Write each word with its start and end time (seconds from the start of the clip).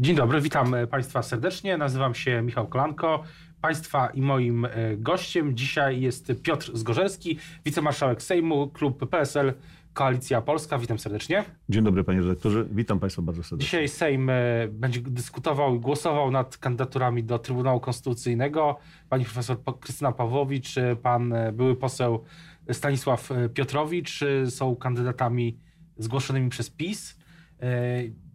Dzień 0.00 0.16
dobry, 0.16 0.40
witam 0.40 0.74
e, 0.74 0.86
Państwa 0.86 1.22
serdecznie. 1.22 1.76
Nazywam 1.76 2.14
się 2.14 2.42
Michał 2.42 2.66
Kolanko. 2.66 3.22
Państwa 3.60 4.06
i 4.06 4.22
moim 4.22 4.64
e, 4.64 4.70
gościem 4.96 5.56
dzisiaj 5.56 6.00
jest 6.00 6.32
Piotr 6.42 6.70
Zgorzelski, 6.74 7.38
wicemarszałek 7.64 8.22
Sejmu, 8.22 8.68
klub 8.68 9.10
PSL 9.10 9.52
Koalicja 9.92 10.42
Polska. 10.42 10.78
Witam 10.78 10.98
serdecznie. 10.98 11.44
Dzień 11.68 11.84
dobry 11.84 12.04
panie 12.04 12.20
redaktorze, 12.20 12.64
witam 12.70 13.00
państwa 13.00 13.22
bardzo 13.22 13.42
serdecznie. 13.42 13.64
Dzisiaj 13.64 13.88
Sejm 13.88 14.30
e, 14.30 14.34
będzie 14.70 15.00
dyskutował 15.00 15.76
i 15.76 15.80
głosował 15.80 16.30
nad 16.30 16.56
kandydaturami 16.56 17.24
do 17.24 17.38
Trybunału 17.38 17.80
Konstytucyjnego. 17.80 18.76
Pani 19.08 19.24
profesor 19.24 19.56
Krystyna 19.80 20.12
Pawłowicz, 20.12 20.74
pan 21.02 21.34
były 21.52 21.76
poseł 21.76 22.24
Stanisław 22.72 23.30
Piotrowicz 23.54 24.20
są 24.50 24.76
kandydatami 24.76 25.58
zgłoszonymi 25.96 26.50
przez 26.50 26.70
PiS. 26.70 27.18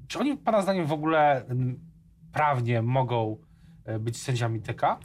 Czy 0.08 0.20
oni, 0.20 0.38
Pana 0.38 0.62
zdaniem, 0.62 0.86
w 0.86 0.92
ogóle 0.92 1.46
prawnie 2.34 2.82
mogą 2.82 3.38
e, 3.86 4.00
być 4.00 4.22
sędziami 4.22 4.62
TK? 4.62 5.00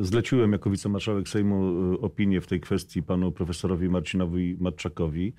Zleciłem 0.00 0.52
jako 0.52 0.70
wicemarszałek 0.70 1.28
Sejmu 1.28 1.92
e, 1.94 2.00
opinię 2.00 2.40
w 2.40 2.46
tej 2.46 2.60
kwestii 2.60 3.02
panu 3.02 3.32
profesorowi 3.32 3.88
Marcinowi 3.88 4.56
Matczakowi. 4.60 5.32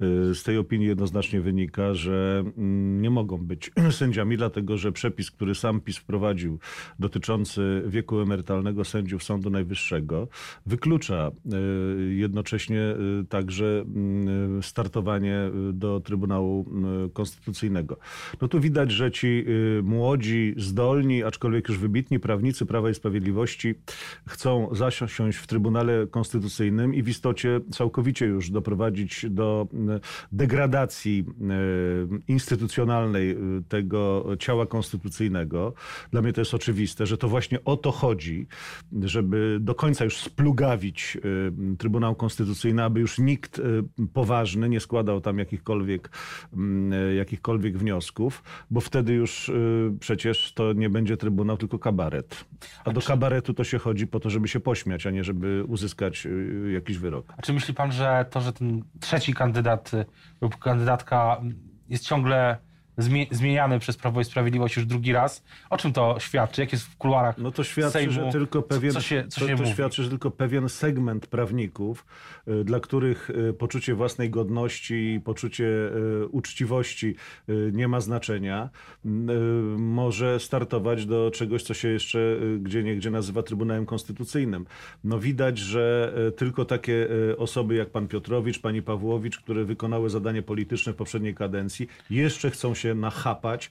E, 0.00 0.34
z 0.34 0.42
tej 0.42 0.58
opinii 0.58 0.86
jednoznacznie 0.86 1.40
wynika, 1.40 1.94
że 1.94 2.44
mm, 2.56 3.02
nie 3.02 3.10
mogą 3.10 3.38
być 3.38 3.70
sędziami, 3.90 4.36
dlatego 4.36 4.76
że 4.76 4.92
przepis, 4.92 5.30
który 5.30 5.54
sam 5.54 5.80
PiS 5.80 5.96
wprowadził 5.96 6.58
dotyczący 6.98 7.82
wieku 7.86 8.20
emerytalnego 8.20 8.84
sędziów 8.84 9.24
Sądu 9.24 9.50
Najwyższego 9.50 10.28
wyklucza 10.66 11.30
e, 11.30 11.56
jednocześnie 12.02 12.94
także 13.28 13.84
mm, 13.86 14.62
startowanie 14.62 15.50
do 15.72 16.00
Trybunału 16.00 16.66
Konstytucyjnego. 17.12 17.96
No 18.42 18.48
tu 18.48 18.60
widać, 18.60 18.90
że 18.90 19.10
ci 19.12 19.44
młodzi, 19.82 20.54
zdolni, 20.56 21.22
aczkolwiek 21.22 21.68
już 21.68 21.78
wybitni 21.78 22.20
prawnicy 22.20 22.66
Prawa 22.66 22.90
i 22.90 22.94
Sprawiedliwości 22.94 23.74
chcą 24.28 24.68
zasiąść 24.72 25.38
w 25.38 25.46
Trybunale 25.46 26.06
Konstytucyjnym 26.06 26.94
i 26.94 27.02
w 27.02 27.08
istocie 27.08 27.60
całkowicie 27.70 28.26
już 28.26 28.50
doprowadzić 28.50 29.26
do 29.30 29.68
e, 29.72 30.00
degradacji 30.32 31.24
e, 31.26 31.44
instytucjonalnej 32.28 33.30
e, 33.30 33.36
tego 33.68 34.26
ciała 34.38 34.66
konstytucyjnego. 34.66 35.74
Dla 36.10 36.22
mnie 36.22 36.32
to 36.32 36.40
jest 36.40 36.54
oczywiste, 36.54 37.06
że 37.06 37.18
to 37.18 37.28
właśnie 37.28 37.64
o 37.64 37.76
to 37.76 37.92
chodzi, 37.92 38.46
żeby 39.02 39.58
do 39.60 39.74
końca 39.74 40.04
już 40.04 40.16
splugawić 40.16 41.18
Trybunał 41.78 42.14
Konstytucyjny, 42.14 42.82
aby 42.82 43.00
już 43.00 43.18
nikt 43.18 43.60
poważny 44.12 44.68
nie 44.68 44.80
składał 44.80 45.20
tam 45.20 45.38
jakichkolwiek, 45.38 46.10
jakichkolwiek 47.16 47.78
wniosków, 47.78 48.42
bo 48.70 48.80
wtedy 48.80 49.12
już 49.12 49.50
przecież 50.00 50.52
to 50.52 50.72
nie 50.72 50.90
będzie 50.90 51.16
Trybunał, 51.16 51.56
tylko 51.56 51.78
kabaret. 51.78 52.44
A 52.84 52.92
do 52.92 53.00
kabaretu 53.00 53.54
to 53.54 53.64
się 53.64 53.78
chodzi 53.84 54.06
po 54.06 54.20
to, 54.20 54.30
żeby 54.30 54.48
się 54.48 54.60
pośmiać, 54.60 55.06
a 55.06 55.10
nie 55.10 55.24
żeby 55.24 55.64
uzyskać 55.64 56.26
y, 56.26 56.70
jakiś 56.74 56.98
wyrok. 56.98 57.34
A 57.36 57.42
czy 57.42 57.52
myśli 57.52 57.74
pan, 57.74 57.92
że 57.92 58.26
to, 58.30 58.40
że 58.40 58.52
ten 58.52 58.82
trzeci 59.00 59.34
kandydat 59.34 59.94
y, 59.94 60.04
lub 60.40 60.58
kandydatka 60.58 61.40
jest 61.88 62.04
ciągle 62.04 62.58
zmieniany 63.30 63.78
przez 63.78 63.96
Prawo 63.96 64.20
i 64.20 64.24
Sprawiedliwość 64.24 64.76
już 64.76 64.86
drugi 64.86 65.12
raz. 65.12 65.44
O 65.70 65.76
czym 65.76 65.92
to 65.92 66.16
świadczy? 66.18 66.60
Jak 66.60 66.72
jest 66.72 66.84
w 66.84 66.96
kuluarach 66.96 67.38
No 67.38 67.50
to 67.50 67.64
świadczy, 67.64 67.92
Sejmu? 67.92 68.12
że 68.12 68.28
tylko 68.32 68.62
pewien, 68.62 68.92
co, 68.92 69.00
się, 69.00 69.24
co 69.28 69.40
to, 69.40 69.48
się 69.48 69.56
to 69.56 69.66
świadczy, 69.66 70.02
że 70.02 70.08
tylko 70.08 70.30
pewien 70.30 70.68
segment 70.68 71.26
prawników, 71.26 72.06
y, 72.48 72.64
dla 72.64 72.80
których 72.80 73.30
y, 73.30 73.52
poczucie 73.52 73.94
własnej 73.94 74.30
godności 74.30 75.14
i 75.14 75.20
poczucie 75.20 75.64
y, 75.64 76.28
uczciwości 76.28 77.14
nie 77.72 77.88
ma 77.88 78.00
znaczenia, 78.00 78.70
może 79.78 80.40
startować 80.40 81.06
do 81.06 81.30
czegoś, 81.30 81.62
co 81.62 81.74
się 81.74 81.88
jeszcze 81.88 82.18
gdzie 82.60 82.82
niegdzie 82.82 83.10
nazywa 83.10 83.42
Trybunałem 83.42 83.86
Konstytucyjnym. 83.86 84.66
No 85.04 85.18
widać, 85.18 85.58
że 85.58 86.14
tylko 86.36 86.64
takie 86.64 87.08
osoby 87.38 87.74
jak 87.74 87.90
pan 87.90 88.08
Piotrowicz, 88.08 88.58
pani 88.58 88.82
Pawłowicz, 88.82 89.38
które 89.38 89.64
wykonały 89.64 90.10
zadanie 90.10 90.42
polityczne 90.42 90.92
w 90.92 90.96
poprzedniej 90.96 91.34
kadencji, 91.34 91.88
jeszcze 92.10 92.50
chcą 92.50 92.74
się 92.74 92.83
się 92.84 92.94
nachapać, 92.94 93.70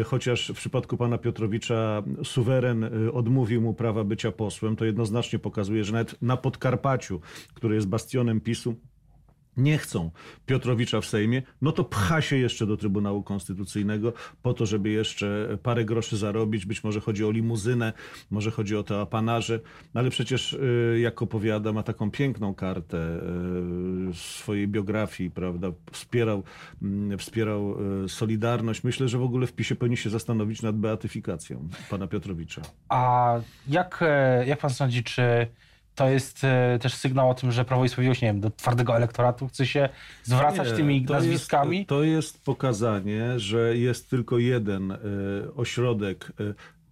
y, 0.00 0.04
chociaż 0.04 0.48
w 0.48 0.54
przypadku 0.54 0.96
pana 0.96 1.18
Piotrowicza 1.18 2.02
suweren 2.24 2.84
y, 2.84 3.12
odmówił 3.12 3.60
mu 3.62 3.74
prawa 3.74 4.04
bycia 4.04 4.32
posłem, 4.32 4.76
to 4.76 4.84
jednoznacznie 4.84 5.38
pokazuje, 5.38 5.84
że 5.84 5.92
nawet 5.92 6.22
na 6.22 6.36
Podkarpaciu, 6.36 7.20
który 7.54 7.74
jest 7.74 7.88
bastionem 7.88 8.40
PiSu, 8.40 8.74
nie 9.56 9.78
chcą 9.78 10.10
Piotrowicza 10.46 11.00
w 11.00 11.06
Sejmie, 11.06 11.42
no 11.62 11.72
to 11.72 11.84
pcha 11.84 12.20
się 12.20 12.36
jeszcze 12.36 12.66
do 12.66 12.76
Trybunału 12.76 13.22
Konstytucyjnego 13.22 14.12
po 14.42 14.54
to, 14.54 14.66
żeby 14.66 14.90
jeszcze 14.90 15.58
parę 15.62 15.84
groszy 15.84 16.16
zarobić. 16.16 16.66
Być 16.66 16.84
może 16.84 17.00
chodzi 17.00 17.24
o 17.24 17.30
limuzynę, 17.30 17.92
może 18.30 18.50
chodzi 18.50 18.76
o 18.76 18.82
te 18.82 19.00
apanarze, 19.00 19.60
no 19.94 20.00
ale 20.00 20.10
przecież, 20.10 20.52
y, 20.52 20.98
jak 21.02 21.22
opowiada, 21.22 21.72
ma 21.72 21.82
taką 21.82 22.10
piękną 22.10 22.54
kartę 22.54 23.20
y, 24.10 24.14
swojej 24.14 24.68
biografii, 24.68 25.30
prawda? 25.30 25.68
Wspierał, 25.92 26.42
mm, 26.82 27.18
wspierał 27.18 27.76
y, 28.04 28.08
Solidarność. 28.08 28.84
Myślę, 28.84 29.08
że 29.08 29.18
w 29.18 29.22
ogóle 29.22 29.46
w 29.46 29.52
PiSie 29.52 29.76
powinni 29.76 29.96
się 29.96 30.10
zastanowić 30.10 30.62
nad 30.62 30.76
beatyfikacją 30.76 31.68
pana 31.90 32.06
Piotrowicza. 32.06 32.62
A 32.88 33.34
jak, 33.68 33.98
e, 34.02 34.46
jak 34.46 34.58
pan 34.58 34.70
sądzi, 34.70 35.04
czy 35.04 35.46
to 35.96 36.08
jest 36.08 36.44
e, 36.44 36.78
też 36.78 36.94
sygnał 36.94 37.30
o 37.30 37.34
tym, 37.34 37.52
że 37.52 37.64
Prawo 37.64 37.84
i 37.84 37.88
Sprawiedliwość, 37.88 38.22
nie 38.22 38.28
wiem, 38.28 38.40
do 38.40 38.50
twardego 38.50 38.96
elektoratu 38.96 39.48
chce 39.48 39.66
się 39.66 39.88
zwracać 40.22 40.68
nie, 40.70 40.74
tymi 40.76 41.04
to 41.04 41.12
nazwiskami? 41.12 41.76
Jest, 41.76 41.88
to 41.88 42.02
jest 42.02 42.44
pokazanie, 42.44 43.38
że 43.38 43.76
jest 43.76 44.10
tylko 44.10 44.38
jeden 44.38 44.90
y, 44.90 44.98
ośrodek 45.56 46.32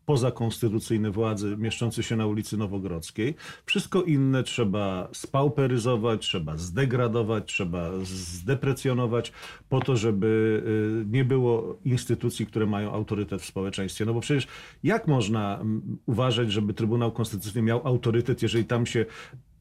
y, 0.04 0.06
pozakonstytucyjne 0.06 1.10
władzy 1.10 1.56
mieszczący 1.56 2.02
się 2.02 2.16
na 2.16 2.26
ulicy 2.26 2.56
Nowogrodzkiej. 2.56 3.34
Wszystko 3.66 4.02
inne 4.02 4.42
trzeba 4.42 5.08
spauperyzować, 5.12 6.22
trzeba 6.22 6.56
zdegradować, 6.56 7.44
trzeba 7.46 7.90
zdeprecjonować 8.04 9.32
po 9.68 9.80
to, 9.80 9.96
żeby 9.96 10.62
y, 11.06 11.10
nie 11.10 11.24
było 11.24 11.78
instytucji, 11.84 12.46
które 12.46 12.66
mają 12.66 12.92
autorytet 12.92 13.42
w 13.42 13.46
społeczeństwie. 13.46 14.04
No 14.04 14.14
bo 14.14 14.20
przecież 14.20 14.46
jak 14.82 15.08
można 15.08 15.58
mm, 15.60 15.98
uważać, 16.06 16.52
żeby 16.52 16.74
Trybunał 16.74 17.12
Konstytucyjny 17.12 17.62
miał 17.62 17.86
autorytet, 17.86 18.42
jeżeli 18.42 18.64
tam 18.64 18.86
się 18.86 19.06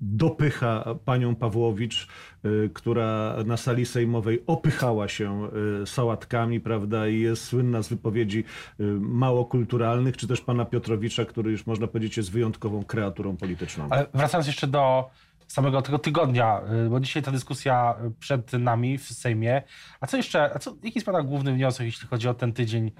dopycha 0.04 0.86
panią 1.06 1.36
Pawłowicz, 1.36 2.08
y, 2.46 2.70
która 2.74 3.36
na 3.46 3.58
sali 3.58 3.86
sejmowej 3.86 4.44
opychała 4.48 5.08
się 5.08 5.50
y, 5.84 5.88
sałatkami, 5.88 6.60
prawda, 6.60 7.08
i 7.08 7.20
jest 7.20 7.44
słynna 7.44 7.84
z 7.84 7.90
wypowiedzi 7.90 8.44
y, 8.80 8.84
mało 9.00 9.46
kulturalnych, 9.46 10.18
czy 10.18 10.28
też 10.28 10.42
pana 10.42 10.66
Piotrowicza, 10.66 11.26
który 11.26 11.52
już 11.52 11.66
można 11.66 11.88
powiedzieć 11.88 12.18
jest 12.18 12.32
wyjątkową 12.32 12.84
kreaturą 12.84 13.38
polityczną. 13.38 13.88
Ale 13.90 14.06
wracając 14.14 14.48
jeszcze 14.48 14.68
do 14.68 15.10
samego 15.48 15.82
tego 15.82 16.00
tygodnia, 16.00 16.62
bo 16.90 17.00
dzisiaj 17.00 17.24
ta 17.24 17.32
dyskusja 17.32 17.96
przed 18.20 18.54
nami 18.54 18.98
w 18.98 19.04
Sejmie. 19.04 19.64
A 20.02 20.08
co 20.08 20.18
jeszcze, 20.18 20.56
a 20.56 20.60
co, 20.60 20.72
jaki 20.72 20.92
jest 20.96 21.06
pana 21.06 21.24
główny 21.24 21.54
wniosek, 21.54 21.86
jeśli 21.86 22.08
chodzi 22.08 22.28
o 22.28 22.34
ten 22.34 22.54
tydzień 22.54 22.92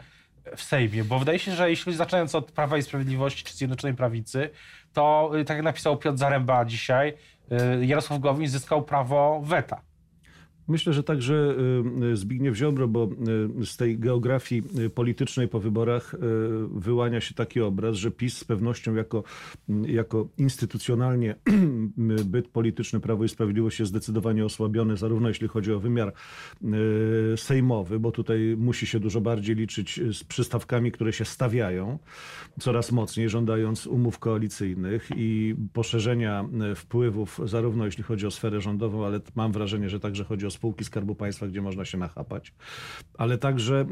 w 0.56 0.64
Sejmie, 0.64 1.04
bo 1.04 1.20
wydaje 1.20 1.40
się, 1.40 1.52
że 1.52 1.70
jeśli 1.70 1.94
zaczynając 1.94 2.36
od 2.36 2.52
Prawa 2.52 2.78
i 2.78 2.82
Sprawiedliwości 2.82 3.44
czy 3.44 3.54
Zjednoczonej 3.54 3.96
Prawicy, 3.96 4.50
to 4.94 5.32
y, 5.36 5.46
tak 5.46 5.58
jak 5.58 5.64
napisał 5.64 5.98
Piotr 5.98 6.18
Zaręba 6.18 6.66
dzisiaj, 6.66 7.14
y, 7.82 7.86
Jarosław 7.86 8.20
Gowin 8.20 8.48
zyskał 8.48 8.82
prawo 8.82 9.42
weta. 9.44 9.82
Myślę, 10.68 10.94
że 10.94 11.04
także 11.04 11.56
y, 12.12 12.16
Zbigniew 12.16 12.56
Ziobro, 12.56 12.88
bo 12.88 13.10
y, 13.62 13.66
z 13.66 13.78
tej 13.78 14.00
geografii 14.00 14.64
y, 14.80 14.90
politycznej 14.90 15.48
po 15.48 15.60
wyborach 15.60 16.16
wyłania 16.72 17.22
się 17.22 17.34
taki 17.34 17.62
obraz, 17.62 17.96
że 17.96 18.12
PiS 18.12 18.38
z 18.38 18.44
pewnością 18.44 18.96
jako, 18.96 19.24
jako 19.86 20.28
instytucjonalnie 20.38 21.36
byt 22.26 22.48
polityczny 22.48 23.00
Prawo 23.00 23.24
i 23.24 23.30
Sprawiedliwość 23.30 23.80
jest 23.80 23.90
zdecydowanie 23.90 24.46
osłabiony, 24.46 24.98
zarówno 24.98 25.28
jeśli 25.28 25.48
chodzi 25.48 25.74
o 25.74 25.80
wymiar 25.80 26.14
sejmowy, 27.36 28.00
bo 28.00 28.12
tutaj 28.12 28.56
musi 28.58 28.88
się 28.88 29.00
dużo 29.00 29.22
bardziej 29.22 29.56
liczyć 29.56 30.00
z 30.14 30.24
przystawkami, 30.24 30.92
które 30.92 31.14
się 31.14 31.26
stawiają 31.26 32.00
coraz 32.60 32.92
mocniej, 32.92 33.30
żądając 33.30 33.88
umów 33.88 34.20
koalicyjnych 34.20 35.10
i 35.16 35.56
poszerzenia 35.74 36.46
wpływów, 36.76 37.40
zarówno 37.46 37.86
jeśli 37.86 38.04
chodzi 38.04 38.28
o 38.28 38.32
sferę 38.32 38.62
rządową, 38.62 39.06
ale 39.06 39.20
mam 39.36 39.52
wrażenie, 39.52 39.90
że 39.90 40.00
także 40.00 40.24
chodzi 40.24 40.46
o 40.46 40.52
spółki 40.54 40.86
Skarbu 40.86 41.16
Państwa, 41.16 41.48
gdzie 41.48 41.62
można 41.62 41.86
się 41.86 41.98
nachapać, 41.98 42.54
ale 43.18 43.38
także 43.38 43.82
e, 43.82 43.86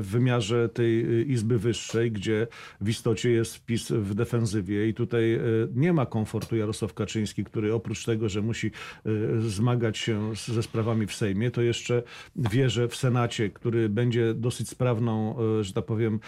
w 0.00 0.06
wymiarze 0.10 0.68
tej 0.68 1.06
Izby 1.30 1.58
Wyższej, 1.58 2.12
gdzie 2.12 2.46
w 2.80 2.88
istocie 2.88 3.30
jest 3.30 3.56
wpis 3.56 3.90
w 3.90 4.14
defensywie 4.14 4.88
i 4.88 4.94
tutaj 4.94 5.34
e, 5.34 5.40
nie 5.74 5.92
ma 5.92 6.06
komfortu 6.06 6.56
Jarosław 6.56 6.94
Kaczyński, 6.94 7.44
który 7.44 7.74
oprócz 7.74 8.04
tego, 8.04 8.28
że 8.28 8.42
musi 8.42 8.66
e, 8.66 9.10
zmagać 9.40 9.98
się 9.98 10.32
ze 10.34 10.62
sprawami 10.62 11.06
w 11.06 11.14
Sejmie, 11.14 11.50
to 11.50 11.62
jeszcze 11.62 12.02
wierzę 12.36 12.88
w 12.88 12.96
Senacie, 12.96 13.50
który 13.50 13.88
będzie 13.88 14.34
dosyć 14.34 14.68
sprawną, 14.68 15.36
że 15.60 15.72
tak 15.72 15.84
powiem, 15.84 16.20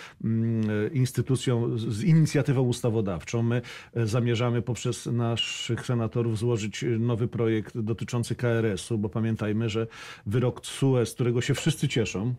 instytucją 0.92 1.78
z 1.78 2.04
inicjatywą 2.04 2.62
ustawodawczą. 2.62 3.42
My 3.42 3.62
zamierzamy 3.94 4.62
poprzez 4.62 5.06
naszych 5.06 5.86
senatorów 5.86 6.38
złożyć 6.38 6.84
nowy 6.98 7.28
projekt 7.28 7.78
dotyczący 7.78 8.34
KRS-u, 8.34 8.98
bo 8.98 9.08
pamiętajmy, 9.18 9.68
że 9.68 9.86
wyrok 10.26 10.60
TSUE, 10.60 11.06
z 11.06 11.14
którego 11.14 11.40
się 11.40 11.54
wszyscy 11.54 11.88
cieszą, 11.88 12.34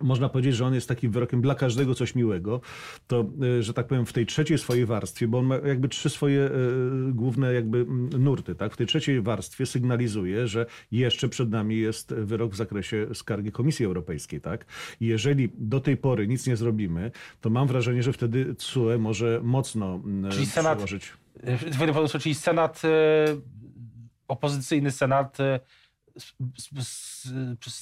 można 0.00 0.28
powiedzieć, 0.28 0.56
że 0.56 0.66
on 0.66 0.74
jest 0.74 0.88
takim 0.88 1.10
wyrokiem 1.10 1.40
dla 1.40 1.54
każdego 1.54 1.94
coś 1.94 2.14
miłego, 2.14 2.60
to, 3.06 3.26
y, 3.42 3.62
że 3.62 3.74
tak 3.74 3.86
powiem, 3.86 4.06
w 4.06 4.12
tej 4.12 4.26
trzeciej 4.26 4.58
swojej 4.58 4.86
warstwie, 4.86 5.28
bo 5.28 5.38
on 5.38 5.46
ma 5.46 5.56
jakby 5.56 5.88
trzy 5.88 6.10
swoje 6.10 6.40
y, 6.40 6.50
główne 7.12 7.54
jakby 7.54 7.86
nurty, 8.18 8.54
tak? 8.54 8.74
W 8.74 8.76
tej 8.76 8.86
trzeciej 8.86 9.22
warstwie 9.22 9.66
sygnalizuje, 9.66 10.46
że 10.48 10.66
jeszcze 10.92 11.28
przed 11.28 11.50
nami 11.50 11.78
jest 11.78 12.14
wyrok 12.14 12.52
w 12.52 12.56
zakresie 12.56 13.06
skargi 13.14 13.52
Komisji 13.52 13.86
Europejskiej, 13.86 14.40
tak? 14.40 14.66
I 15.00 15.06
jeżeli 15.06 15.48
do 15.54 15.80
tej 15.80 15.96
pory 15.96 16.28
nic 16.28 16.46
nie 16.46 16.56
zrobimy, 16.56 17.10
to 17.40 17.50
mam 17.50 17.68
wrażenie, 17.68 18.02
że 18.02 18.12
wtedy 18.12 18.54
CUE 18.54 18.98
może 18.98 19.40
mocno 19.42 20.00
Czyli 20.30 20.46
Senat, 20.46 20.84
y, 22.12 22.20
czyli 22.20 22.34
Senat, 22.34 22.82
y, 22.84 22.88
opozycyjny 24.28 24.90
Senat 24.90 25.40
y, 25.40 25.60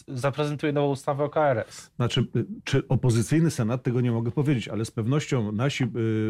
zaprezentuje 0.09 0.73
nową 0.73 0.91
ustawę 0.91 1.25
o 1.25 1.29
KRS. 1.29 1.91
Znaczy, 1.97 2.21
y, 2.37 2.47
czy 2.65 2.89
opozycyjny 2.89 3.51
senat, 3.51 3.83
tego 3.83 4.01
nie 4.01 4.13
mogę 4.13 4.31
powiedzieć, 4.31 4.69
ale 4.69 4.85
z 4.85 4.91
pewnością 4.91 5.53
nasi 5.53 5.85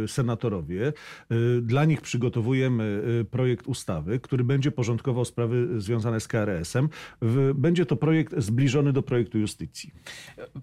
y, 0.05 0.09
senatorowie, 0.09 0.93
y, 1.33 1.61
dla 1.63 1.85
nich 1.85 2.01
przygotowujemy 2.01 3.05
projekt 3.31 3.67
ustawy, 3.67 4.21
który 4.21 4.45
będzie 4.45 4.71
porządkował 4.71 5.25
sprawy 5.25 5.81
związane 5.81 6.21
z 6.21 6.29
KRS-em. 6.29 6.89
Będzie 7.55 7.87
to 7.87 7.97
projekt 7.97 8.35
zbliżony 8.39 8.93
do 8.93 9.03
projektu 9.03 9.39
justycji. 9.39 9.93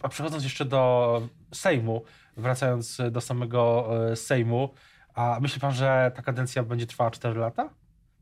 A 0.02 0.10
przechodząc 0.10 0.44
jeszcze 0.44 0.66
do 0.66 1.22
Sejmu, 1.54 2.04
wracając 2.38 3.02
do 3.12 3.22
samego 3.22 3.90
Sejmu, 4.16 4.74
a 5.14 5.40
myśli 5.42 5.62
pan, 5.62 5.74
że 5.74 6.12
ta 6.16 6.22
kadencja 6.22 6.64
będzie 6.64 6.88
trwała 6.88 7.12
4 7.12 7.40
lata? 7.40 7.70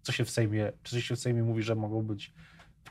Co 0.01 0.11
się 0.11 0.25
w 0.25 0.29
Sejmie, 0.29 0.71
czy 0.83 1.01
się 1.01 1.15
w 1.15 1.19
Sejmie 1.19 1.43
mówi, 1.43 1.63
że 1.63 1.75
mogą 1.75 2.01
być 2.01 2.33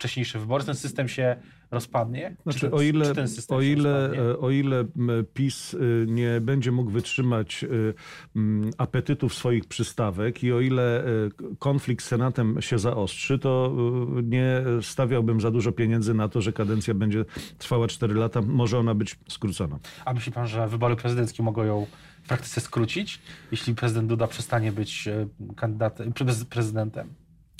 wcześniejsze 0.00 0.38
wybory? 0.38 0.64
Ten 0.64 0.74
system 0.74 1.08
się 1.08 1.36
rozpadnie? 1.70 2.36
Znaczy, 2.42 2.58
czy 2.58 2.66
ten, 2.70 2.78
o 2.78 2.82
ile, 2.82 3.28
system 3.28 3.56
o 3.56 3.62
się 3.62 3.68
ile, 3.68 4.08
rozpadnie? 4.08 4.30
e, 4.30 4.38
o 4.38 4.50
ile 4.50 4.84
PiS 5.34 5.74
y, 5.74 6.06
nie 6.08 6.40
będzie 6.40 6.72
mógł 6.72 6.90
wytrzymać 6.90 7.64
m, 8.36 8.70
apetytów 8.78 9.34
swoich 9.34 9.64
przystawek 9.64 10.44
i 10.44 10.52
o 10.52 10.60
ile 10.60 11.04
konflikt 11.58 12.04
z 12.04 12.08
Senatem 12.08 12.62
się 12.62 12.78
zaostrzy, 12.78 13.38
to 13.38 13.76
nie 14.22 14.62
stawiałbym 14.82 15.40
za 15.40 15.50
dużo 15.50 15.72
pieniędzy 15.72 16.14
na 16.14 16.28
to, 16.28 16.40
że 16.40 16.52
kadencja 16.52 16.94
będzie 16.94 17.24
trwała 17.58 17.88
4 17.88 18.14
lata. 18.14 18.42
Może 18.42 18.78
ona 18.78 18.94
być 18.94 19.18
skrócona. 19.28 19.78
A 20.04 20.14
myśli 20.14 20.32
pan, 20.32 20.46
że 20.46 20.68
wybory 20.68 20.96
prezydenckie 20.96 21.42
mogą 21.42 21.62
ją 21.64 21.86
w 22.22 22.28
praktyce 22.28 22.60
skrócić, 22.60 23.20
jeśli 23.50 23.74
prezydent 23.74 24.08
Duda 24.08 24.26
przestanie 24.26 24.72
być 24.72 25.08
e, 25.08 25.28
kandydatem, 25.56 26.12
pre- 26.12 26.44
prezydentem? 26.44 27.08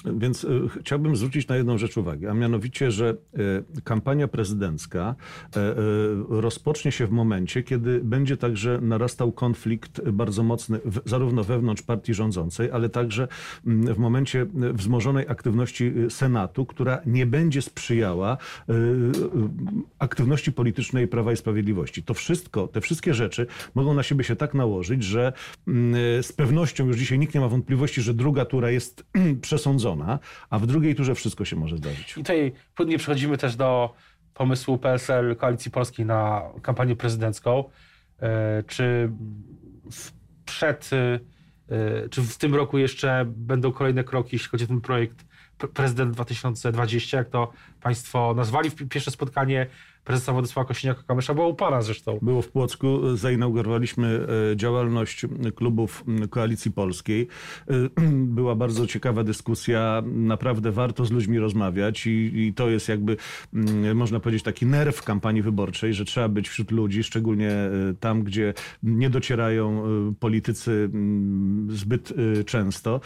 Więc 0.05 0.44
y, 0.44 0.69
chciałbym 0.81 1.17
zwrócić 1.17 1.49
na 1.49 1.56
jedną 1.56 1.79
rzecz 1.79 1.97
uwagę, 1.97 2.31
a 2.31 2.35
mianowicie, 2.35 2.91
że 2.91 3.17
y, 3.79 3.82
kampania 3.85 4.29
prezydencka 4.29 5.14
y, 5.56 5.61
rozpocznie 6.29 6.93
się 6.93 7.06
w 7.06 7.11
momencie, 7.11 7.62
kiedy 7.62 8.00
będzie 8.05 8.37
także 8.37 8.79
narastał 8.82 9.32
konflikt 9.32 10.11
bardzo 10.11 10.43
mocny 10.43 10.81
zarówno 11.05 11.44
wewnątrz 11.44 11.82
partii 11.82 12.14
rządzącej, 12.14 12.70
ale 12.70 12.88
także 12.88 13.29
mm, 13.67 13.94
w 13.94 13.99
momencie 13.99 14.47
wzmożonej 14.55 15.29
aktywności 15.29 15.93
Senatu, 16.08 16.67
która 16.67 17.00
nie 17.06 17.26
będzie 17.26 17.62
sprzyjała 17.62 18.37
aktywności 19.99 20.53
politycznej 20.53 21.08
Prawa 21.08 21.32
i 21.32 21.37
Sprawiedliwości. 21.37 22.03
To 22.03 22.14
wszystko, 22.14 22.69
te 22.69 22.81
wszystkie 22.81 23.14
rzeczy 23.14 23.46
mogą 23.75 23.94
na 23.94 24.03
siebie 24.03 24.25
się 24.25 24.37
tak 24.37 24.55
nałożyć, 24.55 25.05
że 25.05 25.32
mm, 25.69 26.23
z 26.23 26.32
pewnością 26.32 26.87
już 26.87 26.96
dzisiaj 26.96 27.19
nikt 27.19 27.35
nie 27.35 27.41
ma 27.41 27.49
wątpliwości, 27.49 28.03
że 28.03 28.14
druga 28.14 28.44
tura 28.44 28.70
jest 28.70 29.05
przesądzona, 29.41 29.89
a 30.50 30.58
w 30.58 30.66
drugiej 30.66 30.94
turze 30.94 31.14
wszystko 31.14 31.44
się 31.44 31.56
może 31.56 31.76
zdarzyć. 31.76 32.10
I 32.12 32.14
tutaj 32.14 32.52
płynnie 32.75 32.98
przechodzimy 32.98 33.38
też 33.38 33.56
do 33.56 33.94
pomysłu 34.34 34.78
PSL 34.78 35.37
Koalicji 35.37 35.70
Polskiej 35.70 36.06
na 36.06 36.42
kampanię 36.62 36.96
prezydencką. 36.96 37.64
E, 38.22 38.62
Czy 38.66 39.10
przed, 40.44 40.90
e, 40.92 42.08
czy 42.08 42.22
w 42.22 42.38
tym 42.38 42.54
roku 42.54 42.78
jeszcze 42.78 43.25
będą 43.26 43.72
kolejne 43.72 44.04
kroki, 44.04 44.28
jeśli 44.32 44.48
chodzi 44.48 44.64
o 44.64 44.66
ten 44.69 44.81
projekt 44.81 45.25
Pre- 45.58 45.69
Prezydent 45.69 46.14
2020, 46.14 47.16
jak 47.19 47.28
to 47.28 47.52
Państwo 47.81 48.34
nazwali 48.34 48.70
w 48.70 48.88
pierwsze 48.88 49.10
spotkanie 49.10 49.66
prezesa 50.05 50.32
Władysława 50.32 50.69
Kosiniaka-Kamysza, 50.69 51.35
było 51.35 51.49
u 51.49 51.55
Pana 51.55 51.82
zresztą. 51.82 52.19
Było 52.23 52.43
w 52.43 52.49
Płocku, 52.49 53.17
zainaugurowaliśmy 53.17 54.26
e, 54.52 54.56
działalność 54.56 55.26
klubów 55.55 56.05
Koalicji 56.31 56.70
Polskiej. 56.70 57.29
E, 57.70 57.75
Była 58.41 58.55
bardzo 58.55 58.87
ciekawa 58.87 59.25
dyskusja, 59.25 60.02
naprawdę 60.06 60.73
warto 60.73 61.05
z 61.05 61.11
ludźmi 61.11 61.38
rozmawiać 61.38 62.06
i, 62.06 62.32
i 62.35 62.55
to 62.55 62.70
jest 62.70 62.88
jakby, 62.88 63.17
można 63.94 64.20
powiedzieć, 64.20 64.43
taki 64.43 64.67
nerw 64.67 65.02
kampanii 65.02 65.43
wyborczej, 65.43 65.94
że 65.94 66.05
trzeba 66.05 66.29
być 66.29 66.49
wśród 66.49 66.70
ludzi, 66.70 67.03
szczególnie 67.03 67.50
e, 67.50 67.70
tam, 68.00 68.23
gdzie 68.23 68.55
nie 68.82 69.11
docierają 69.11 69.85
e, 69.85 70.14
politycy 70.20 70.91
zbyt 71.69 72.12
e, 72.41 72.44
często. 72.44 73.00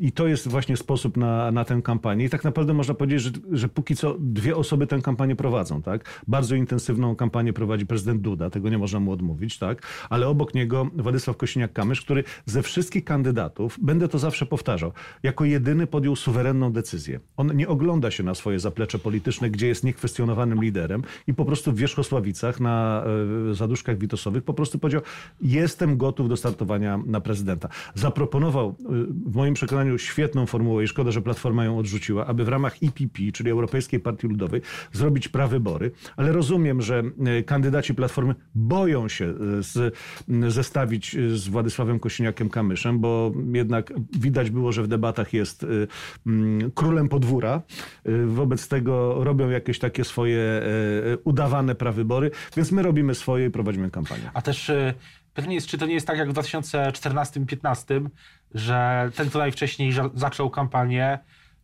I 0.00 0.12
to 0.12 0.26
jest 0.26 0.48
właśnie 0.48 0.76
sposób 0.76 1.16
na, 1.16 1.50
na 1.52 1.64
tę 1.64 1.82
kampanię. 1.82 2.24
I 2.24 2.30
tak 2.30 2.44
naprawdę 2.44 2.74
można 2.74 2.94
powiedzieć, 2.94 3.22
że, 3.22 3.30
że 3.52 3.68
póki 3.68 3.96
co 3.96 4.16
dwie 4.18 4.56
osoby 4.56 4.86
tę 4.86 5.02
kampanię 5.02 5.36
prowadzą, 5.36 5.82
tak? 5.82 6.13
Bardzo 6.28 6.54
intensywną 6.54 7.16
kampanię 7.16 7.52
prowadzi 7.52 7.86
prezydent 7.86 8.20
Duda, 8.20 8.50
tego 8.50 8.68
nie 8.68 8.78
można 8.78 9.00
mu 9.00 9.12
odmówić, 9.12 9.58
tak? 9.58 9.82
Ale 10.10 10.28
obok 10.28 10.54
niego 10.54 10.90
Władysław 10.96 11.36
Kosiniak-Kamysz, 11.36 12.00
który 12.00 12.24
ze 12.46 12.62
wszystkich 12.62 13.04
kandydatów, 13.04 13.78
będę 13.82 14.08
to 14.08 14.18
zawsze 14.18 14.46
powtarzał, 14.46 14.92
jako 15.22 15.44
jedyny 15.44 15.86
podjął 15.86 16.16
suwerenną 16.16 16.72
decyzję. 16.72 17.20
On 17.36 17.56
nie 17.56 17.68
ogląda 17.68 18.10
się 18.10 18.22
na 18.22 18.34
swoje 18.34 18.58
zaplecze 18.58 18.98
polityczne, 18.98 19.50
gdzie 19.50 19.66
jest 19.66 19.84
niekwestionowanym 19.84 20.62
liderem 20.62 21.02
i 21.26 21.34
po 21.34 21.44
prostu 21.44 21.72
w 21.72 21.76
Wierzchosławicach, 21.76 22.60
na 22.60 23.04
e, 23.50 23.54
zaduszkach 23.54 23.98
witosowych 23.98 24.44
po 24.44 24.54
prostu 24.54 24.78
powiedział, 24.78 25.02
jestem 25.42 25.96
gotów 25.96 26.28
do 26.28 26.36
startowania 26.36 26.98
na 27.06 27.20
prezydenta. 27.20 27.68
Zaproponował 27.94 28.68
e, 28.68 28.72
w 29.26 29.34
moim 29.34 29.54
przekonaniu 29.54 29.98
świetną 29.98 30.46
formułę 30.46 30.84
i 30.84 30.88
szkoda, 30.88 31.10
że 31.10 31.22
Platforma 31.22 31.64
ją 31.64 31.78
odrzuciła, 31.78 32.26
aby 32.26 32.44
w 32.44 32.48
ramach 32.48 32.82
IPP, 32.82 33.32
czyli 33.32 33.50
Europejskiej 33.50 34.00
Partii 34.00 34.28
Ludowej, 34.28 34.60
zrobić 34.92 35.28
prawybory, 35.28 35.90
ale 36.16 36.32
rozumiem, 36.32 36.82
że 36.82 37.02
e, 37.26 37.42
kandydaci 37.42 37.94
Platformy 37.94 38.34
boją 38.54 39.08
się 39.08 39.24
e, 39.24 39.62
z, 39.62 39.94
zestawić 40.48 41.14
e, 41.14 41.36
z 41.36 41.48
Władysławem 41.48 41.98
Kosiniakiem-Kamyszem, 41.98 42.98
bo 42.98 43.32
jednak 43.52 43.92
widać 44.18 44.50
było, 44.50 44.72
że 44.72 44.82
w 44.82 44.88
debatach 44.88 45.32
jest 45.32 45.66
królem 46.74 47.08
podwóra. 47.08 47.62
Wobec 48.26 48.68
tego 48.68 49.24
robią 49.24 49.50
jakieś 49.50 49.78
takie 49.78 50.04
swoje 50.04 50.62
udawane 51.24 51.74
prawybory, 51.74 52.30
więc 52.56 52.72
my 52.72 52.82
robimy 52.82 53.14
swoje 53.14 53.46
i 53.46 53.50
prowadzimy 53.50 53.90
kampanię. 53.90 54.30
A 54.34 54.42
też 54.42 54.72
pytanie 55.34 55.54
jest, 55.54 55.66
czy 55.66 55.78
to 55.78 55.86
nie 55.86 55.94
jest 55.94 56.06
tak 56.06 56.18
jak 56.18 56.32
w 56.32 56.34
2014-2015, 56.34 58.08
że 58.54 59.10
ten, 59.14 59.28
kto 59.28 59.38
najwcześniej 59.38 59.92
zaczął 60.14 60.50
kampanię, 60.50 61.18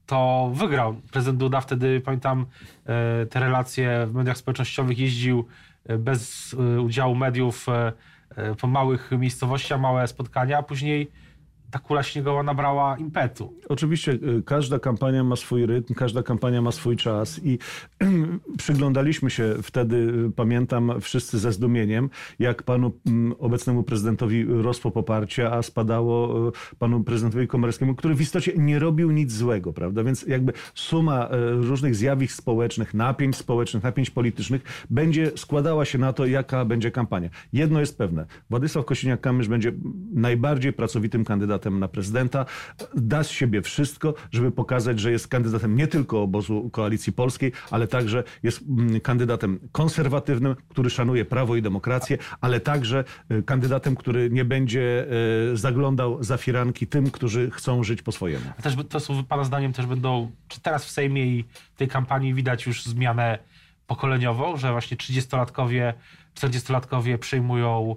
to 0.07 0.51
wygrał. 0.55 0.95
Prezydent 1.13 1.39
Duda 1.39 1.61
wtedy, 1.61 2.01
pamiętam, 2.01 2.47
e, 2.87 3.27
te 3.27 3.41
relacje 3.41 4.07
w 4.07 4.15
mediach 4.15 4.37
społecznościowych 4.37 4.99
jeździł 4.99 5.47
e, 5.87 5.99
bez 5.99 6.55
e, 6.55 6.81
udziału 6.81 7.15
mediów 7.15 7.67
po 8.61 8.67
małych 8.67 9.11
miejscowościach, 9.11 9.81
małe 9.81 10.09
spotkania, 10.09 10.59
a 10.59 10.63
później 10.63 11.11
ta 11.71 11.79
kula 11.79 12.03
śniegowa 12.03 12.43
nabrała 12.43 12.97
impetu. 12.99 13.55
Oczywiście 13.69 14.13
y, 14.13 14.43
każda 14.47 14.79
kampania 14.79 15.25
ma 15.25 15.37
swój 15.37 15.67
rytm, 15.67 15.95
każda 15.95 16.23
kampania 16.23 16.63
ma 16.63 16.73
swój 16.73 16.97
czas 16.97 17.41
i 17.45 17.59
przyglądaliśmy 18.59 19.31
się 19.31 19.55
wtedy, 19.63 19.97
y, 19.97 20.31
pamiętam, 20.37 20.93
wszyscy 21.01 21.39
ze 21.39 21.53
zdumieniem, 21.53 22.11
jak 22.39 22.63
panu 22.63 22.93
mm, 23.07 23.35
obecnemu 23.39 23.83
prezydentowi 23.83 24.45
rosło 24.45 24.91
poparcie, 24.91 25.53
a 25.53 25.63
spadało 25.63 26.49
y, 26.49 26.53
panu 26.79 27.05
prezydentowi 27.05 27.49
Komorowskiemu, 27.49 27.95
który 27.95 28.15
w 28.15 28.21
istocie 28.21 28.53
nie 28.57 28.79
robił 28.79 29.11
nic 29.11 29.33
złego, 29.33 29.73
prawda? 29.73 30.05
Więc 30.05 30.23
jakby 30.23 30.53
suma 30.75 31.29
różnych 31.51 31.97
zjawisk 31.97 32.37
społecznych, 32.37 32.95
napięć 32.95 33.37
społecznych, 33.37 33.83
napięć 33.83 34.11
politycznych 34.11 34.87
będzie 34.91 35.33
składała 35.37 35.85
się 35.85 35.99
na 35.99 36.13
to, 36.13 36.27
jaka 36.27 36.65
będzie 36.65 36.91
kampania. 36.91 37.29
Jedno 37.53 37.81
jest 37.81 37.99
pewne, 37.99 38.27
Władysław 38.51 38.85
Kosiniak-Kamysz 38.85 39.49
będzie 39.49 39.73
najbardziej 40.13 40.73
pracowitym 40.73 41.25
kandydatem 41.25 41.60
na 41.69 41.89
prezydenta, 41.89 42.47
da 42.95 43.23
z 43.23 43.31
siebie 43.31 43.63
wszystko, 43.63 44.15
żeby 44.33 44.51
pokazać, 44.53 45.01
że 45.01 45.11
jest 45.11 45.29
kandydatem 45.29 45.77
nie 45.77 45.87
tylko 45.87 46.23
obozu 46.23 46.71
Koalicji 46.71 47.13
Polskiej, 47.13 47.53
ale 47.71 47.89
także 47.89 48.25
jest 48.43 48.63
mm, 48.63 49.01
kandydatem 49.01 49.59
konserwatywnym, 49.73 50.57
który 50.69 50.91
szanuje 50.91 51.25
prawo 51.25 51.57
i 51.57 51.63
demokrację, 51.63 52.19
ale 52.41 52.61
także 52.61 53.05
y, 53.31 53.43
kandydatem, 53.43 53.97
który 53.97 54.31
nie 54.31 54.45
będzie 54.45 55.07
y, 55.53 55.57
zaglądał 55.57 56.23
za 56.23 56.37
firanki 56.37 56.87
tym, 56.87 57.11
którzy 57.11 57.51
chcą 57.51 57.85
żyć 57.85 58.03
po 58.03 58.13
swojemu. 58.13 58.45
A 58.59 58.63
też 58.63 58.75
to 58.89 59.01
są, 59.01 59.25
Pana 59.25 59.45
zdaniem, 59.45 59.73
też 59.73 59.87
będą, 59.87 60.31
czy 60.49 60.61
teraz 60.61 60.85
w 60.85 60.91
Sejmie 60.91 61.27
i 61.27 61.45
tej 61.77 61.89
kampanii 61.89 62.35
widać 62.35 62.67
już 62.67 62.85
zmianę 62.85 63.39
pokoleniową, 63.87 64.57
że 64.57 64.73
właśnie 64.73 64.97
30-latkowie, 64.97 65.93
40-latkowie 66.35 67.19
przejmują 67.19 67.97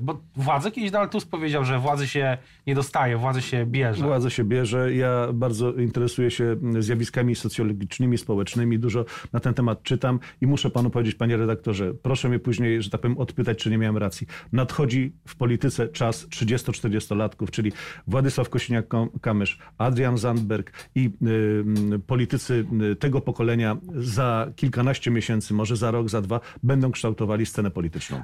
Bo 0.00 0.20
władzę 0.36 0.70
kiedyś 0.70 0.90
Donald 0.90 1.12
Tusk 1.12 1.28
powiedział, 1.28 1.64
że 1.64 1.78
władzy 1.78 2.08
się 2.08 2.38
nie 2.66 2.74
dostaje, 2.74 3.16
władzy 3.16 3.42
się 3.42 3.66
bierze. 3.66 4.04
Władzę 4.04 4.30
się 4.30 4.44
bierze. 4.44 4.94
Ja 4.94 5.28
bardzo 5.32 5.72
interesuję 5.72 6.30
się 6.30 6.56
zjawiskami 6.78 7.34
socjologicznymi, 7.34 8.18
społecznymi. 8.18 8.78
Dużo 8.78 9.04
na 9.32 9.40
ten 9.40 9.54
temat 9.54 9.82
czytam 9.82 10.20
i 10.40 10.46
muszę 10.46 10.70
panu 10.70 10.90
powiedzieć, 10.90 11.14
panie 11.14 11.36
redaktorze, 11.36 11.94
proszę 11.94 12.28
mnie 12.28 12.38
później, 12.38 12.82
że 12.82 12.90
tak 12.90 13.00
powiem, 13.00 13.18
odpytać, 13.18 13.58
czy 13.58 13.70
nie 13.70 13.78
miałem 13.78 13.96
racji. 13.96 14.26
Nadchodzi 14.52 15.12
w 15.28 15.36
polityce 15.36 15.88
czas 15.88 16.26
30-40-latków, 16.28 17.50
czyli 17.50 17.72
Władysław 18.06 18.50
Kosiniak-Kamysz, 18.50 19.58
Adrian 19.78 20.18
Zandberg 20.18 20.72
i 20.94 21.10
y, 21.94 21.98
politycy 21.98 22.66
y, 22.92 22.96
tego 22.96 23.20
pokolenia 23.20 23.76
za 23.94 24.52
kilkanaście 24.56 25.10
miesięcy, 25.10 25.54
może 25.54 25.76
za 25.76 25.90
rok, 25.90 26.08
za 26.08 26.22
dwa, 26.22 26.40
będą 26.62 26.90
kształtowali 26.92 27.46
scenę 27.46 27.70
polityczną. 27.70 28.22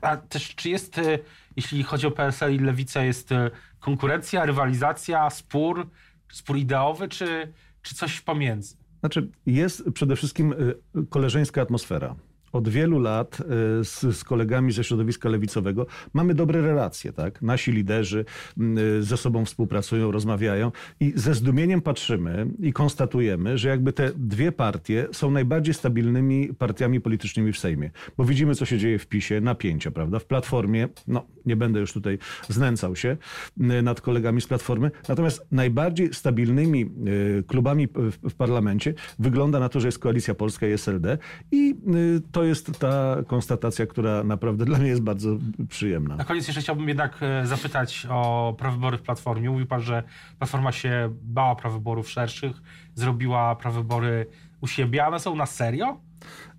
A 0.00 0.16
też 0.16 0.54
czy 0.54 0.68
jest, 0.74 0.98
e, 0.98 1.18
jeśli 1.56 1.82
chodzi 1.82 2.06
o 2.06 2.10
PSL 2.10 2.54
i 2.54 2.58
Lewicę, 2.58 3.06
jest 3.06 3.32
e, 3.32 3.50
konkurencja, 3.80 4.46
rywalizacja, 4.46 5.30
spór, 5.30 5.90
spór 6.32 6.56
ideowy, 6.56 7.08
czy, 7.08 7.52
czy 7.82 7.94
coś 7.94 8.20
pomiędzy? 8.20 8.76
Znaczy, 9.00 9.30
jest 9.46 9.90
przede 9.94 10.16
wszystkim 10.16 10.52
y, 10.52 11.06
koleżeńska 11.10 11.62
atmosfera. 11.62 12.14
Od 12.54 12.68
wielu 12.68 12.98
lat 12.98 13.40
y, 13.40 13.84
z, 13.84 14.16
z 14.16 14.24
kolegami 14.24 14.72
ze 14.72 14.84
środowiska 14.84 15.28
lewicowego 15.28 15.86
mamy 16.12 16.34
dobre 16.34 16.62
relacje, 16.62 17.12
tak? 17.12 17.42
Nasi 17.42 17.72
liderzy 17.72 18.24
y, 18.98 19.02
ze 19.02 19.16
sobą 19.16 19.44
współpracują, 19.44 20.10
rozmawiają 20.10 20.72
i 21.00 21.12
ze 21.16 21.34
zdumieniem 21.34 21.80
patrzymy 21.80 22.46
i 22.60 22.72
konstatujemy, 22.72 23.58
że 23.58 23.68
jakby 23.68 23.92
te 23.92 24.10
dwie 24.16 24.52
partie 24.52 25.06
są 25.12 25.30
najbardziej 25.30 25.74
stabilnymi 25.74 26.54
partiami 26.58 27.00
politycznymi 27.00 27.52
w 27.52 27.58
Sejmie. 27.58 27.90
Bo 28.16 28.24
widzimy, 28.24 28.54
co 28.54 28.64
się 28.64 28.78
dzieje 28.78 28.98
w 28.98 29.06
PiSie, 29.06 29.40
napięcia, 29.40 29.90
prawda? 29.90 30.18
W 30.18 30.24
Platformie, 30.24 30.88
no 31.06 31.26
nie 31.46 31.56
będę 31.56 31.80
już 31.80 31.92
tutaj 31.92 32.18
znęcał 32.48 32.96
się 32.96 33.16
nad 33.82 34.00
kolegami 34.00 34.40
z 34.40 34.46
Platformy, 34.46 34.90
natomiast 35.08 35.46
najbardziej 35.52 36.14
stabilnymi 36.14 36.90
y, 37.08 37.44
klubami 37.46 37.88
w, 38.28 38.34
parlamencie 38.34 38.94
wygląda 39.18 39.60
na 39.60 39.68
to, 39.68 39.80
że 39.80 39.88
jest 39.88 39.98
Koalicja 39.98 40.34
Polska 40.34 40.66
i 40.66 40.72
SLD 40.72 41.18
i 41.52 41.74
y, 42.16 42.20
to 42.44 42.48
jest 42.48 42.78
ta 42.78 43.16
konstatacja, 43.26 43.86
która 43.86 44.24
naprawdę 44.24 44.64
dla 44.64 44.78
mnie 44.78 44.88
jest 44.88 45.02
bardzo 45.02 45.36
przyjemna. 45.68 46.16
Na 46.16 46.24
koniec 46.24 46.46
jeszcze 46.46 46.60
chciałbym 46.62 46.88
jednak 46.88 47.18
e, 47.22 47.46
zapytać 47.46 48.06
o 48.10 48.54
prawybory 48.58 48.98
w 48.98 49.02
Platformie. 49.02 49.50
Mówił 49.50 49.66
pan, 49.66 49.80
że 49.80 50.02
Platforma 50.38 50.72
się 50.72 51.14
bała 51.22 51.56
prawyborów 51.56 52.10
szerszych, 52.10 52.62
zrobiła 52.94 53.56
prawybory 53.56 54.26
u 54.60 54.66
siebie. 54.66 55.04
a 55.04 55.08
One 55.08 55.20
są 55.20 55.36
na 55.36 55.46
serio? 55.46 56.00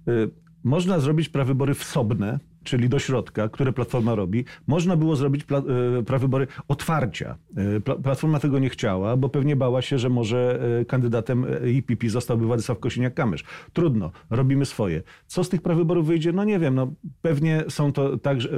Y, 0.08 0.30
Można 0.64 1.00
zrobić 1.00 1.30
prawybory 1.30 1.74
wsobne, 1.74 2.40
czyli 2.66 2.90
do 2.90 3.00
środka, 3.00 3.50
które 3.50 3.74
Platforma 3.74 4.16
robi. 4.16 4.46
Można 4.68 4.96
było 4.96 5.16
zrobić 5.16 5.44
pla, 5.44 5.62
y, 6.00 6.04
prawybory 6.04 6.48
otwarcia. 6.68 7.38
Pla, 7.84 7.96
Platforma 7.96 8.40
tego 8.40 8.60
nie 8.60 8.70
chciała, 8.70 9.18
bo 9.18 9.30
pewnie 9.30 9.56
bała 9.56 9.82
się, 9.82 10.00
że 10.00 10.10
może 10.10 10.60
y, 10.82 10.86
kandydatem 10.86 11.46
IPP 11.66 12.10
zostałby 12.10 12.46
Władysław 12.46 12.80
Kosiniak-Kamysz. 12.80 13.44
Trudno, 13.74 14.12
robimy 14.30 14.66
swoje. 14.66 15.04
Co 15.28 15.44
z 15.44 15.50
tych 15.50 15.62
prawyborów 15.62 16.08
wyjdzie? 16.08 16.32
No 16.32 16.44
nie 16.44 16.60
wiem, 16.60 16.76
no 16.76 16.94
pewnie 17.22 17.64
są 17.70 17.92
to 17.92 18.18
także, 18.18 18.50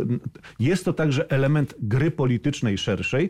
jest 0.59 0.85
to 0.85 0.93
także 0.93 1.29
element 1.31 1.75
gry 1.79 2.11
politycznej 2.11 2.77
szerszej, 2.77 3.29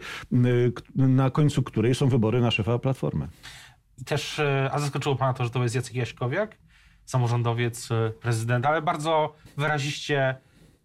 na 0.96 1.30
końcu 1.30 1.64
której 1.64 1.96
są 1.96 2.10
wybory 2.10 2.42
na 2.42 2.52
szefa 2.52 2.80
Platformy. 2.80 3.28
I 3.98 4.06
też, 4.06 4.40
e, 4.40 4.70
a 4.72 4.80
zaskoczyło 4.80 5.16
pana 5.16 5.34
to, 5.34 5.44
że 5.44 5.50
to 5.50 5.64
jest 5.64 5.76
Jacek 5.76 5.96
Jaśkowiak, 5.96 6.58
samorządowiec, 7.06 7.92
e, 7.92 8.10
prezydent, 8.22 8.66
ale 8.66 8.82
bardzo 8.82 9.36
wyraziście 9.58 10.36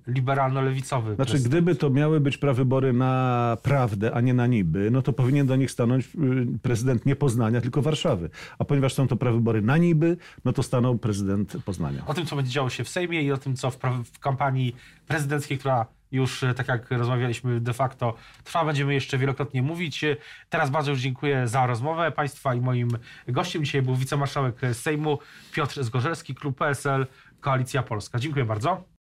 liberalno-lewicowy 0.07 1.15
Znaczy, 1.15 1.31
prezydent. 1.31 1.55
gdyby 1.55 1.75
to 1.75 1.91
miały 1.91 2.21
być 2.21 2.39
prawybory 2.39 2.93
na 2.93 3.57
prawdę, 3.63 4.15
a 4.15 4.21
nie 4.21 4.35
na 4.35 4.47
niby, 4.47 4.91
no 4.91 5.03
to 5.03 5.13
powinien 5.13 5.47
do 5.47 5.57
nich 5.57 5.71
stanąć 5.71 6.05
y, 6.07 6.59
prezydent 6.63 7.07
nie 7.07 7.17
Poznania, 7.17 7.61
tylko 7.61 7.83
Warszawy. 7.83 8.31
A 8.59 8.65
ponieważ 8.65 8.95
są 8.95 9.09
to 9.09 9.17
prawybory 9.17 9.63
na 9.63 9.77
niby, 9.77 10.17
no 10.45 10.53
to 10.53 10.63
stanął 10.63 10.99
prezydent 10.99 11.57
Poznania. 11.65 12.07
O 12.07 12.15
tym, 12.15 12.27
co 12.27 12.37
będzie 12.37 12.51
działo 12.51 12.71
się 12.71 12.85
w 12.85 12.89
Sejmie 12.89 13.23
i 13.23 13.33
o 13.33 13.37
tym, 13.37 13.57
co 13.57 13.71
w, 13.71 13.79
w 14.13 14.19
kampanii 14.19 14.77
prezydenckiej, 15.07 15.59
która 15.59 15.87
już, 16.13 16.43
e, 16.43 16.55
tak 16.55 16.69
jak 16.69 16.91
rozmawialiśmy, 16.91 17.61
de 17.61 17.73
facto 17.73 18.15
trwa, 18.45 18.65
będziemy 18.65 18.95
jeszcze 18.95 19.19
wielokrotnie 19.19 19.63
mówić. 19.63 20.05
E, 20.05 20.17
Teraz 20.51 20.71
bardzo 20.71 20.91
już 20.91 21.01
dziękuję 21.01 21.49
za 21.49 21.67
rozmowę 21.67 22.13
Państwa 22.13 22.55
i 22.55 22.61
moim 22.61 22.89
gościem 23.29 23.65
dzisiaj 23.65 23.83
był 23.83 23.97
wicemarszałek 23.97 24.61
Sejmu 24.73 25.19
Piotr 25.53 25.85
Zgorzelski, 25.85 26.35
klub 26.35 26.57
PSL, 26.59 27.07
Koalicja 27.41 27.83
Polska. 27.83 28.19
Dziękuję 28.19 28.45
bardzo. 28.45 28.85